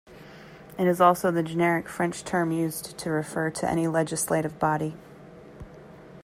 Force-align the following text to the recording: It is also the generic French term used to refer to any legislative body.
It 0.79 0.87
is 0.87 0.99
also 0.99 1.29
the 1.29 1.43
generic 1.43 1.87
French 1.87 2.23
term 2.23 2.51
used 2.51 2.97
to 2.97 3.11
refer 3.11 3.51
to 3.51 3.69
any 3.69 3.87
legislative 3.87 4.57
body. 4.57 4.95